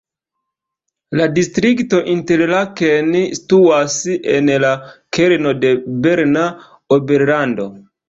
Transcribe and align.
La 1.19 1.27
distrikto 1.35 1.99
Interlaken 2.13 3.13
situas 3.19 4.01
en 4.39 4.53
la 4.67 4.75
kerno 5.21 5.57
de 5.63 5.75
Berna 6.09 6.51
Oberlando. 7.01 7.73